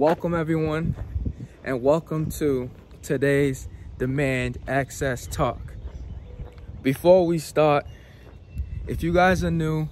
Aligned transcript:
Welcome 0.00 0.34
everyone 0.34 0.94
and 1.62 1.82
welcome 1.82 2.30
to 2.30 2.70
today's 3.02 3.68
Demand 3.98 4.56
Access 4.66 5.26
Talk. 5.26 5.74
Before 6.80 7.26
we 7.26 7.38
start, 7.38 7.84
if 8.86 9.02
you 9.02 9.12
guys 9.12 9.44
are 9.44 9.50
new, 9.50 9.90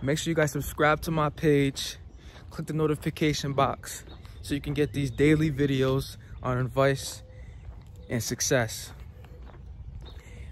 make 0.00 0.18
sure 0.18 0.30
you 0.30 0.36
guys 0.36 0.52
subscribe 0.52 1.00
to 1.00 1.10
my 1.10 1.30
page, 1.30 1.96
click 2.50 2.68
the 2.68 2.74
notification 2.74 3.54
box 3.54 4.04
so 4.40 4.54
you 4.54 4.60
can 4.60 4.72
get 4.72 4.92
these 4.92 5.10
daily 5.10 5.50
videos 5.50 6.16
on 6.40 6.56
advice 6.58 7.24
and 8.08 8.22
success. 8.22 8.92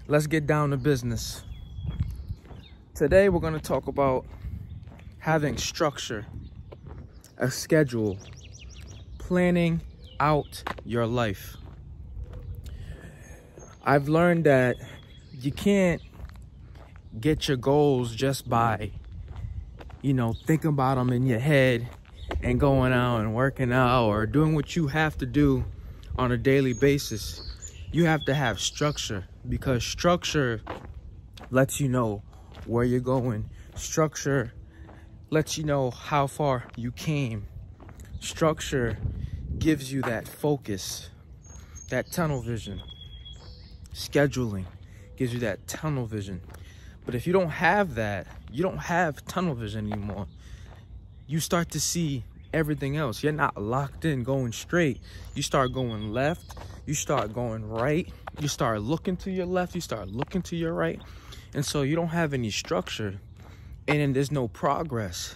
Let's 0.09 0.27
get 0.27 0.45
down 0.45 0.71
to 0.71 0.77
business. 0.77 1.45
Today 2.95 3.29
we're 3.29 3.39
going 3.39 3.53
to 3.53 3.61
talk 3.61 3.87
about 3.87 4.25
having 5.19 5.55
structure, 5.55 6.25
a 7.37 7.49
schedule, 7.49 8.17
planning 9.27 9.79
out 10.19 10.63
your 10.83 11.07
life. 11.07 11.55
I've 13.85 14.09
learned 14.09 14.43
that 14.45 14.75
you 15.31 15.51
can't 15.51 16.01
get 17.21 17.47
your 17.47 17.55
goals 17.55 18.13
just 18.13 18.49
by, 18.49 18.91
you 20.01 20.13
know, 20.13 20.33
thinking 20.45 20.71
about 20.71 20.95
them 20.95 21.09
in 21.11 21.25
your 21.25 21.39
head 21.39 21.87
and 22.41 22.59
going 22.59 22.91
out 22.91 23.21
and 23.21 23.33
working 23.33 23.71
out 23.71 24.07
or 24.07 24.25
doing 24.25 24.55
what 24.55 24.75
you 24.75 24.87
have 24.87 25.17
to 25.19 25.25
do 25.25 25.63
on 26.17 26.33
a 26.33 26.37
daily 26.37 26.73
basis. 26.73 27.55
You 27.93 28.05
have 28.05 28.25
to 28.25 28.33
have 28.33 28.59
structure 28.59 29.25
because 29.47 29.85
structure 29.85 30.61
lets 31.49 31.79
you 31.79 31.87
know 31.87 32.23
where 32.65 32.83
you're 32.83 32.99
going. 32.99 33.49
Structure 33.75 34.53
lets 35.29 35.57
you 35.57 35.63
know 35.63 35.91
how 35.91 36.27
far 36.27 36.65
you 36.75 36.91
came. 36.91 37.47
Structure 38.23 38.97
gives 39.59 39.91
you 39.91 40.01
that 40.03 40.29
focus, 40.29 41.09
that 41.89 42.09
tunnel 42.09 42.39
vision. 42.39 42.81
Scheduling 43.93 44.63
gives 45.17 45.33
you 45.33 45.41
that 45.41 45.67
tunnel 45.67 46.05
vision. 46.05 46.39
But 47.05 47.15
if 47.15 47.27
you 47.27 47.33
don't 47.33 47.49
have 47.49 47.95
that, 47.95 48.25
you 48.49 48.63
don't 48.63 48.77
have 48.77 49.25
tunnel 49.25 49.55
vision 49.55 49.91
anymore. 49.91 50.27
You 51.27 51.41
start 51.41 51.71
to 51.71 51.81
see 51.81 52.23
everything 52.53 52.95
else. 52.95 53.21
You're 53.21 53.33
not 53.33 53.61
locked 53.61 54.05
in 54.05 54.23
going 54.23 54.53
straight. 54.53 55.01
You 55.35 55.43
start 55.43 55.73
going 55.73 56.13
left. 56.13 56.57
You 56.85 56.93
start 56.93 57.33
going 57.33 57.67
right. 57.67 58.07
You 58.39 58.47
start 58.47 58.81
looking 58.81 59.17
to 59.17 59.31
your 59.31 59.47
left. 59.47 59.75
You 59.75 59.81
start 59.81 60.07
looking 60.07 60.41
to 60.43 60.55
your 60.55 60.71
right. 60.71 61.01
And 61.53 61.65
so 61.65 61.81
you 61.81 61.97
don't 61.97 62.07
have 62.07 62.33
any 62.33 62.51
structure. 62.51 63.19
And 63.85 63.99
then 63.99 64.13
there's 64.13 64.31
no 64.31 64.47
progress. 64.47 65.35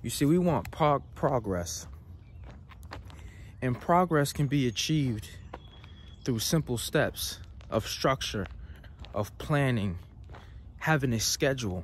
You 0.00 0.10
see, 0.10 0.26
we 0.26 0.38
want 0.38 0.70
prog 0.70 1.02
progress. 1.16 1.88
And 3.64 3.80
progress 3.80 4.30
can 4.34 4.46
be 4.46 4.68
achieved 4.68 5.26
through 6.22 6.40
simple 6.40 6.76
steps 6.76 7.40
of 7.70 7.88
structure, 7.88 8.46
of 9.14 9.36
planning, 9.38 9.98
having 10.76 11.14
a 11.14 11.18
schedule. 11.18 11.82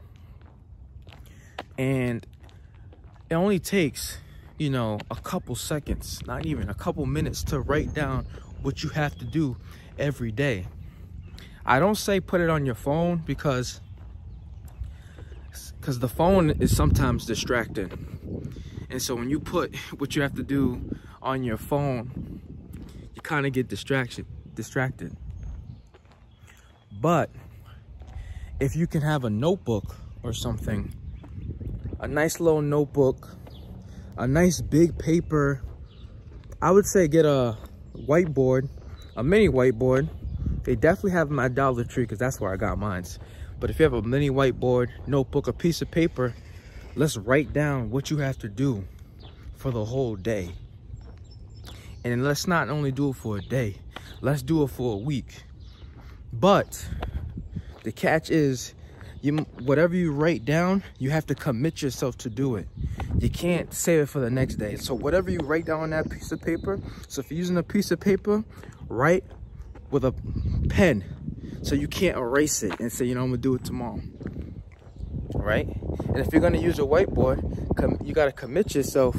And 1.78 2.26
it 3.30 3.34
only 3.34 3.58
takes, 3.58 4.18
you 4.58 4.68
know, 4.68 4.98
a 5.10 5.14
couple 5.14 5.54
seconds, 5.54 6.20
not 6.26 6.44
even 6.44 6.68
a 6.68 6.74
couple 6.74 7.06
minutes 7.06 7.42
to 7.44 7.60
write 7.60 7.94
down 7.94 8.26
what 8.60 8.82
you 8.82 8.90
have 8.90 9.16
to 9.16 9.24
do 9.24 9.56
every 9.98 10.32
day. 10.32 10.66
I 11.64 11.78
don't 11.78 11.94
say 11.94 12.20
put 12.20 12.42
it 12.42 12.50
on 12.50 12.66
your 12.66 12.74
phone 12.74 13.22
because 13.24 13.80
because 15.80 15.98
the 15.98 16.08
phone 16.08 16.50
is 16.60 16.76
sometimes 16.76 17.24
distracting. 17.24 18.52
And 18.90 19.00
so 19.00 19.14
when 19.14 19.30
you 19.30 19.40
put 19.40 19.74
what 19.96 20.14
you 20.14 20.20
have 20.20 20.34
to 20.34 20.42
do 20.42 20.82
on 21.22 21.42
your 21.42 21.56
phone, 21.56 22.40
you 23.14 23.22
kind 23.22 23.46
of 23.46 23.52
get 23.52 23.68
distraction 23.68 24.26
distracted. 24.54 25.16
But 26.92 27.30
if 28.60 28.76
you 28.76 28.86
can 28.86 29.00
have 29.00 29.24
a 29.24 29.30
notebook 29.30 29.96
or 30.22 30.32
something, 30.32 30.92
a 31.98 32.08
nice 32.08 32.40
little 32.40 32.62
notebook, 32.62 33.28
a 34.18 34.26
nice 34.26 34.60
big 34.60 34.98
paper, 34.98 35.62
I 36.60 36.70
would 36.70 36.86
say 36.86 37.08
get 37.08 37.24
a 37.24 37.56
whiteboard, 37.96 38.68
a 39.16 39.22
mini 39.22 39.48
whiteboard. 39.48 40.08
They 40.64 40.76
definitely 40.76 41.12
have 41.12 41.30
my 41.30 41.48
Dollar 41.48 41.84
Tree 41.84 42.04
because 42.04 42.18
that's 42.18 42.38
where 42.38 42.52
I 42.52 42.56
got 42.56 42.78
mine. 42.78 43.04
But 43.58 43.70
if 43.70 43.78
you 43.78 43.84
have 43.84 43.94
a 43.94 44.02
mini 44.02 44.30
whiteboard, 44.30 44.88
notebook, 45.06 45.48
a 45.48 45.52
piece 45.52 45.80
of 45.80 45.90
paper, 45.90 46.34
let's 46.96 47.16
write 47.16 47.52
down 47.52 47.90
what 47.90 48.10
you 48.10 48.18
have 48.18 48.38
to 48.40 48.48
do 48.48 48.84
for 49.56 49.70
the 49.70 49.84
whole 49.84 50.16
day. 50.16 50.52
And 52.04 52.24
let's 52.24 52.46
not 52.46 52.68
only 52.70 52.92
do 52.92 53.10
it 53.10 53.16
for 53.16 53.38
a 53.38 53.40
day, 53.42 53.76
let's 54.20 54.42
do 54.42 54.62
it 54.62 54.68
for 54.68 54.94
a 54.94 54.98
week. 54.98 55.42
But 56.32 56.86
the 57.82 57.92
catch 57.92 58.30
is, 58.30 58.74
you 59.20 59.36
whatever 59.64 59.94
you 59.94 60.12
write 60.12 60.44
down, 60.44 60.82
you 60.98 61.10
have 61.10 61.26
to 61.26 61.34
commit 61.34 61.82
yourself 61.82 62.16
to 62.18 62.30
do 62.30 62.56
it. 62.56 62.68
You 63.18 63.28
can't 63.28 63.72
save 63.74 64.00
it 64.00 64.06
for 64.06 64.20
the 64.20 64.30
next 64.30 64.54
day. 64.54 64.76
So 64.76 64.94
whatever 64.94 65.30
you 65.30 65.40
write 65.40 65.66
down 65.66 65.80
on 65.80 65.90
that 65.90 66.08
piece 66.08 66.32
of 66.32 66.40
paper, 66.40 66.80
so 67.06 67.20
if 67.20 67.30
you're 67.30 67.38
using 67.38 67.58
a 67.58 67.62
piece 67.62 67.90
of 67.90 68.00
paper, 68.00 68.44
write 68.88 69.24
with 69.90 70.04
a 70.04 70.14
pen 70.68 71.04
so 71.62 71.74
you 71.74 71.88
can't 71.88 72.16
erase 72.16 72.62
it 72.62 72.80
and 72.80 72.90
say, 72.90 73.04
you 73.04 73.14
know, 73.14 73.22
I'm 73.22 73.28
gonna 73.28 73.38
do 73.38 73.54
it 73.54 73.64
tomorrow. 73.64 74.00
Right? 75.34 75.66
And 75.66 76.18
if 76.18 76.32
you're 76.32 76.40
gonna 76.40 76.58
use 76.58 76.78
a 76.78 76.82
whiteboard, 76.82 78.06
you 78.06 78.14
gotta 78.14 78.32
commit 78.32 78.74
yourself 78.74 79.16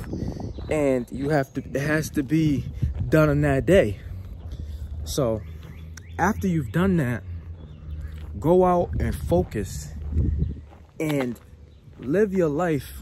and 0.72 1.06
you 1.12 1.30
have 1.30 1.54
to, 1.54 1.62
it 1.62 1.82
has 1.82 2.09
to 2.12 2.24
be 2.24 2.64
done 3.09 3.30
on 3.30 3.42
that 3.42 3.66
day. 3.66 4.00
So 5.04 5.42
after 6.18 6.48
you've 6.48 6.72
done 6.72 6.98
that, 6.98 7.24
go 8.40 8.64
out 8.64 8.92
and 9.00 9.14
focus 9.14 9.94
and 11.00 11.38
live 12.00 12.34
your 12.34 12.48
life 12.48 13.02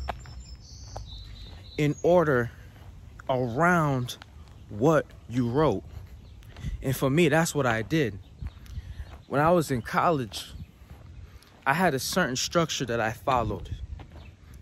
in 1.78 1.96
order 2.02 2.52
around 3.30 4.18
what 4.70 5.06
you 5.30 5.48
wrote. 5.48 5.84
And 6.82 6.96
for 6.96 7.10
me, 7.10 7.30
that's 7.30 7.54
what 7.54 7.68
I 7.68 7.84
did. 7.84 8.18
When 9.28 9.40
I 9.40 9.52
was 9.52 9.70
in 9.70 9.84
college, 9.84 10.54
I 11.68 11.74
had 11.76 11.94
a 11.94 12.00
certain 12.00 12.36
structure 12.36 12.86
that 12.86 13.00
I 13.00 13.12
followed 13.12 13.70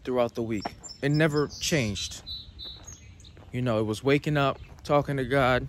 throughout 0.04 0.36
the 0.36 0.44
week. 0.44 0.66
It 1.02 1.10
never 1.10 1.48
changed. 1.48 2.22
You 3.52 3.62
know, 3.62 3.80
it 3.80 3.84
was 3.84 4.04
waking 4.04 4.38
up, 4.38 4.60
talking 4.84 5.18
to 5.18 5.26
God. 5.26 5.68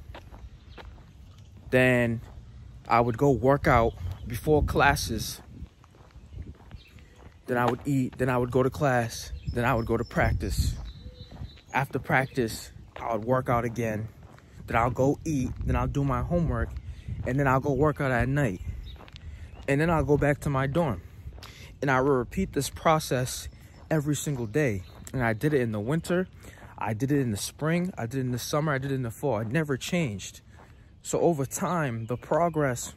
Then 1.70 2.20
I 2.88 3.00
would 3.00 3.16
go 3.16 3.30
work 3.30 3.66
out 3.66 3.94
before 4.26 4.62
classes. 4.64 5.40
Then 7.46 7.56
I 7.56 7.66
would 7.66 7.80
eat. 7.84 8.18
Then 8.18 8.28
I 8.28 8.36
would 8.36 8.50
go 8.50 8.62
to 8.62 8.70
class. 8.70 9.32
Then 9.52 9.64
I 9.64 9.74
would 9.74 9.86
go 9.86 9.96
to 9.96 10.04
practice. 10.04 10.74
After 11.72 11.98
practice, 11.98 12.72
I 13.00 13.14
would 13.14 13.24
work 13.24 13.48
out 13.48 13.64
again. 13.64 14.08
Then 14.66 14.76
I'll 14.76 14.90
go 14.90 15.18
eat. 15.24 15.50
Then 15.64 15.76
I'll 15.76 15.86
do 15.86 16.04
my 16.04 16.22
homework. 16.22 16.70
And 17.26 17.38
then 17.38 17.46
I'll 17.46 17.60
go 17.60 17.72
work 17.72 18.00
out 18.00 18.10
at 18.10 18.28
night. 18.28 18.60
And 19.66 19.80
then 19.80 19.88
I'll 19.90 20.04
go 20.04 20.16
back 20.16 20.40
to 20.40 20.50
my 20.50 20.66
dorm. 20.66 21.02
And 21.80 21.90
I 21.90 22.00
will 22.00 22.16
repeat 22.16 22.52
this 22.54 22.70
process 22.70 23.48
every 23.90 24.16
single 24.16 24.46
day. 24.46 24.82
And 25.12 25.22
I 25.22 25.32
did 25.32 25.54
it 25.54 25.60
in 25.60 25.72
the 25.72 25.80
winter. 25.80 26.28
I 26.80 26.94
did 26.94 27.10
it 27.10 27.20
in 27.20 27.32
the 27.32 27.36
spring, 27.36 27.92
I 27.98 28.06
did 28.06 28.18
it 28.18 28.20
in 28.20 28.30
the 28.30 28.38
summer, 28.38 28.72
I 28.72 28.78
did 28.78 28.92
it 28.92 28.94
in 28.94 29.02
the 29.02 29.10
fall. 29.10 29.40
It 29.40 29.48
never 29.48 29.76
changed. 29.76 30.42
So 31.02 31.20
over 31.20 31.44
time, 31.44 32.06
the 32.06 32.16
progress 32.16 32.94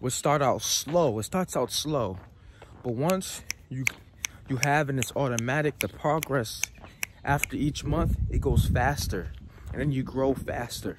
would 0.00 0.12
start 0.12 0.40
out 0.40 0.62
slow. 0.62 1.18
It 1.18 1.24
starts 1.24 1.56
out 1.56 1.70
slow. 1.70 2.18
But 2.82 2.94
once 2.94 3.42
you 3.68 3.84
you 4.48 4.56
have 4.62 4.88
and 4.88 4.98
it's 4.98 5.12
automatic, 5.14 5.78
the 5.78 5.88
progress 5.88 6.62
after 7.22 7.56
each 7.56 7.84
month, 7.84 8.16
it 8.30 8.40
goes 8.40 8.66
faster. 8.66 9.32
And 9.72 9.80
then 9.80 9.92
you 9.92 10.02
grow 10.02 10.32
faster. 10.32 10.96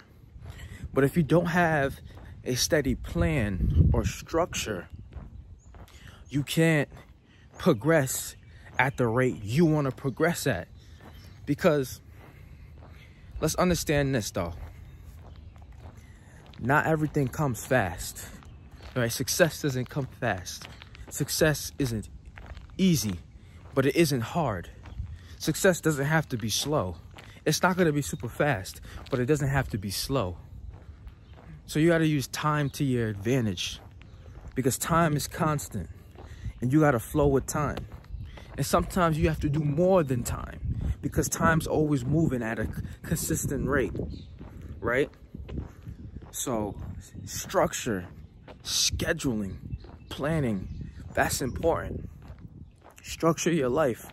But 0.93 1.03
if 1.03 1.17
you 1.17 1.23
don't 1.23 1.47
have 1.47 1.99
a 2.43 2.55
steady 2.55 2.93
plan 2.93 3.89
or 3.91 4.05
structure, 4.05 4.87
you 6.29 6.43
can't 6.43 6.89
progress 7.57 8.35
at 8.77 8.97
the 8.97 9.07
rate 9.07 9.41
you 9.41 9.65
want 9.65 9.85
to 9.85 9.91
progress 9.91 10.45
at. 10.45 10.67
Because 11.47 12.01
let's 13.41 13.55
understand 13.55 14.13
this 14.13 14.31
though. 14.31 14.53
Not 16.59 16.85
everything 16.85 17.27
comes 17.27 17.65
fast. 17.65 18.25
Right? 18.95 19.11
Success 19.11 19.61
doesn't 19.61 19.89
come 19.89 20.07
fast. 20.19 20.67
Success 21.09 21.71
isn't 21.79 22.09
easy, 22.77 23.19
but 23.73 23.85
it 23.85 23.95
isn't 23.95 24.21
hard. 24.21 24.69
Success 25.37 25.79
doesn't 25.79 26.05
have 26.05 26.27
to 26.29 26.37
be 26.37 26.49
slow. 26.49 26.97
It's 27.45 27.63
not 27.63 27.77
going 27.77 27.87
to 27.87 27.93
be 27.93 28.01
super 28.01 28.27
fast, 28.27 28.81
but 29.09 29.19
it 29.19 29.25
doesn't 29.25 29.47
have 29.47 29.69
to 29.69 29.77
be 29.77 29.89
slow. 29.89 30.37
So 31.65 31.79
you 31.79 31.89
got 31.89 31.99
to 31.99 32.07
use 32.07 32.27
time 32.27 32.69
to 32.71 32.83
your 32.83 33.07
advantage 33.07 33.79
because 34.55 34.77
time 34.77 35.15
is 35.15 35.27
constant 35.27 35.89
and 36.61 36.73
you 36.73 36.81
got 36.81 36.91
to 36.91 36.99
flow 36.99 37.27
with 37.27 37.45
time. 37.45 37.87
And 38.57 38.65
sometimes 38.65 39.17
you 39.17 39.29
have 39.29 39.39
to 39.39 39.49
do 39.49 39.59
more 39.59 40.03
than 40.03 40.23
time 40.23 40.68
because 41.01 41.29
time's 41.29 41.67
always 41.67 42.05
moving 42.05 42.43
at 42.43 42.59
a 42.59 42.67
consistent 43.03 43.67
rate, 43.67 43.93
right? 44.79 45.09
So 46.31 46.75
structure, 47.25 48.05
scheduling, 48.63 49.57
planning, 50.09 50.67
that's 51.13 51.41
important. 51.41 52.09
Structure 53.03 53.51
your 53.51 53.69
life. 53.69 54.07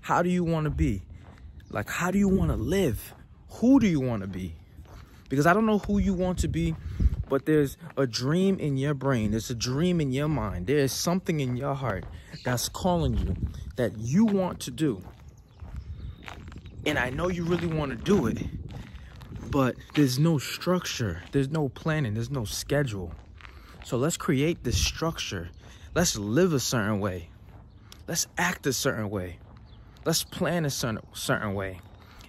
How 0.00 0.22
do 0.22 0.28
you 0.28 0.44
want 0.44 0.64
to 0.64 0.70
be? 0.70 1.02
Like, 1.70 1.88
how 1.88 2.10
do 2.10 2.18
you 2.18 2.28
want 2.28 2.50
to 2.50 2.56
live? 2.56 3.14
Who 3.60 3.80
do 3.80 3.86
you 3.86 4.00
want 4.00 4.22
to 4.22 4.28
be? 4.28 4.54
Because 5.28 5.46
I 5.46 5.54
don't 5.54 5.64
know 5.64 5.78
who 5.78 5.98
you 5.98 6.12
want 6.12 6.38
to 6.40 6.48
be, 6.48 6.74
but 7.28 7.46
there's 7.46 7.78
a 7.96 8.06
dream 8.06 8.58
in 8.58 8.76
your 8.76 8.92
brain. 8.92 9.30
There's 9.30 9.48
a 9.48 9.54
dream 9.54 10.00
in 10.00 10.12
your 10.12 10.28
mind. 10.28 10.66
There 10.66 10.78
is 10.78 10.92
something 10.92 11.40
in 11.40 11.56
your 11.56 11.74
heart 11.74 12.04
that's 12.44 12.68
calling 12.68 13.16
you 13.16 13.36
that 13.76 13.96
you 13.96 14.26
want 14.26 14.60
to 14.60 14.70
do. 14.70 15.02
And 16.84 16.98
I 16.98 17.10
know 17.10 17.28
you 17.28 17.44
really 17.44 17.68
want 17.68 17.90
to 17.90 17.96
do 17.96 18.26
it, 18.26 18.38
but 19.50 19.76
there's 19.94 20.18
no 20.18 20.38
structure. 20.38 21.22
There's 21.30 21.48
no 21.48 21.68
planning. 21.68 22.14
There's 22.14 22.30
no 22.30 22.44
schedule. 22.44 23.12
So 23.84 23.96
let's 23.96 24.16
create 24.16 24.64
this 24.64 24.78
structure. 24.78 25.50
Let's 25.94 26.16
live 26.16 26.52
a 26.52 26.60
certain 26.60 27.00
way. 27.00 27.28
Let's 28.08 28.26
act 28.36 28.66
a 28.66 28.72
certain 28.72 29.10
way. 29.10 29.38
Let's 30.04 30.24
plan 30.24 30.64
a 30.64 30.70
certain, 30.70 31.00
certain 31.12 31.54
way. 31.54 31.80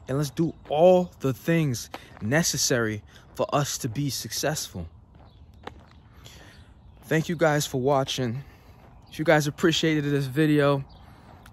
And 0.07 0.17
let's 0.17 0.29
do 0.29 0.53
all 0.69 1.11
the 1.21 1.33
things 1.33 1.89
necessary 2.21 3.01
for 3.35 3.47
us 3.53 3.77
to 3.79 3.89
be 3.89 4.09
successful. 4.09 4.87
Thank 7.05 7.29
you 7.29 7.35
guys 7.35 7.65
for 7.65 7.81
watching. 7.81 8.43
If 9.09 9.17
you 9.17 9.25
guys 9.25 9.47
appreciated 9.47 10.03
this 10.05 10.25
video 10.25 10.83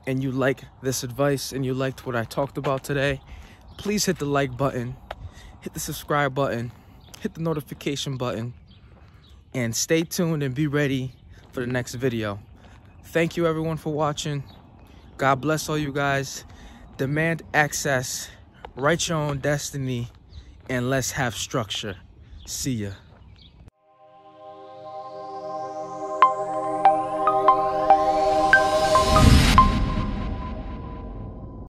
and 0.07 0.23
you 0.23 0.33
like 0.33 0.63
this 0.83 1.03
advice 1.05 1.53
and 1.53 1.65
you 1.65 1.75
liked 1.75 2.07
what 2.07 2.17
I 2.17 2.25
talked 2.25 2.59
about 2.59 2.85
today, 2.85 3.21
please 3.77 4.05
hit 4.05 4.19
the 4.19 4.25
like 4.25 4.57
button, 4.57 4.97
hit 5.61 5.75
the 5.75 5.81
subscribe 5.81 6.35
button, 6.35 6.73
hit 7.21 7.35
the 7.35 7.43
notification 7.43 8.17
button, 8.17 8.55
and 9.55 9.75
stay 9.75 10.03
tuned 10.03 10.43
and 10.43 10.55
be 10.55 10.67
ready 10.67 11.13
for 11.53 11.61
the 11.61 11.67
next 11.67 11.95
video. 11.95 12.41
Thank 13.05 13.37
you 13.37 13.47
everyone 13.47 13.77
for 13.77 13.93
watching. 13.93 14.45
God 15.17 15.41
bless 15.41 15.69
all 15.69 15.79
you 15.79 15.93
guys. 15.93 16.45
Demand 16.97 17.43
access, 17.53 18.31
write 18.77 19.09
your 19.09 19.19
own 19.19 19.39
destiny, 19.39 20.09
and 20.69 20.89
let's 20.89 21.13
have 21.13 21.35
structure. 21.35 21.97
See 22.47 22.73
ya. 22.73 22.91